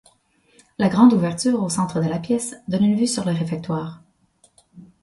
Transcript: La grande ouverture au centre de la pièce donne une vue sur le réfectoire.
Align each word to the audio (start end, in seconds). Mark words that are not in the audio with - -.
La 0.79 0.89
grande 0.89 1.13
ouverture 1.13 1.61
au 1.61 1.69
centre 1.69 2.01
de 2.01 2.09
la 2.09 2.17
pièce 2.17 2.55
donne 2.67 2.83
une 2.85 2.95
vue 2.97 3.05
sur 3.05 3.23
le 3.23 3.33
réfectoire. 3.33 4.01